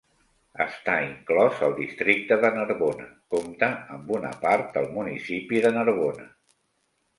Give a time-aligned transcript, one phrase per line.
[0.63, 6.29] Està inclòs al districte de Narbona, compta amb una part del municipi de Narbona.